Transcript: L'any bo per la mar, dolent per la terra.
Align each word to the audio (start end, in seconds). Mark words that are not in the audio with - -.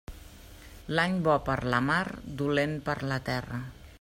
L'any 0.99 1.19
bo 1.27 1.35
per 1.51 1.57
la 1.75 1.83
mar, 1.91 2.01
dolent 2.41 2.75
per 2.91 2.99
la 3.13 3.21
terra. 3.31 3.65